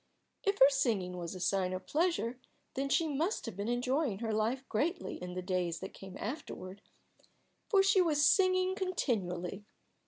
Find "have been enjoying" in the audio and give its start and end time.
3.45-4.17